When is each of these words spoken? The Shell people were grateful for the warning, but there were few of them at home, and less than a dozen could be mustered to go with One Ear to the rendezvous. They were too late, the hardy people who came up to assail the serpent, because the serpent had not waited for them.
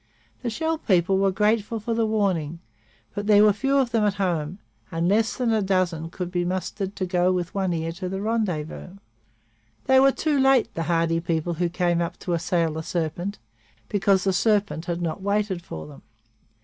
The 0.41 0.49
Shell 0.49 0.79
people 0.79 1.19
were 1.19 1.31
grateful 1.31 1.79
for 1.79 1.93
the 1.93 2.07
warning, 2.07 2.57
but 3.13 3.27
there 3.27 3.43
were 3.43 3.53
few 3.53 3.77
of 3.77 3.91
them 3.91 4.03
at 4.03 4.15
home, 4.15 4.57
and 4.91 5.07
less 5.07 5.35
than 5.37 5.53
a 5.53 5.61
dozen 5.61 6.09
could 6.09 6.31
be 6.31 6.43
mustered 6.43 6.95
to 6.95 7.05
go 7.05 7.31
with 7.31 7.53
One 7.53 7.71
Ear 7.71 7.91
to 7.91 8.09
the 8.09 8.19
rendezvous. 8.19 8.97
They 9.85 9.99
were 9.99 10.11
too 10.11 10.39
late, 10.39 10.73
the 10.73 10.81
hardy 10.89 11.19
people 11.19 11.53
who 11.53 11.69
came 11.69 12.01
up 12.01 12.17
to 12.21 12.33
assail 12.33 12.73
the 12.73 12.81
serpent, 12.81 13.37
because 13.89 14.23
the 14.23 14.33
serpent 14.33 14.85
had 14.85 15.03
not 15.03 15.21
waited 15.21 15.61
for 15.61 15.85
them. 15.85 16.01